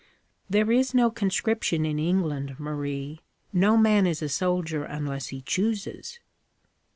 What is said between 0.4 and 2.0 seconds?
'There is no conscription in